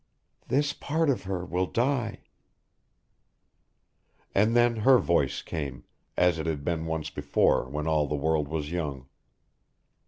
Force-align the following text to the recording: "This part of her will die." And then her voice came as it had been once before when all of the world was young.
"This 0.47 0.73
part 0.73 1.11
of 1.11 1.25
her 1.25 1.45
will 1.45 1.67
die." 1.67 2.23
And 4.33 4.55
then 4.55 4.77
her 4.77 4.97
voice 4.97 5.43
came 5.43 5.83
as 6.17 6.39
it 6.39 6.47
had 6.47 6.65
been 6.65 6.87
once 6.87 7.11
before 7.11 7.69
when 7.69 7.85
all 7.85 8.05
of 8.05 8.09
the 8.09 8.15
world 8.15 8.47
was 8.47 8.71
young. 8.71 9.07